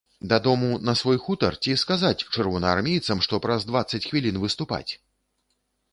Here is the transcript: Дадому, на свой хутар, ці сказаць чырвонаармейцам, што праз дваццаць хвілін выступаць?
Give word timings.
Дадому, 0.29 0.69
на 0.87 0.93
свой 1.01 1.17
хутар, 1.25 1.57
ці 1.65 1.75
сказаць 1.83 2.23
чырвонаармейцам, 2.31 3.17
што 3.27 3.41
праз 3.47 3.69
дваццаць 3.71 4.05
хвілін 4.09 4.35
выступаць? 4.45 4.89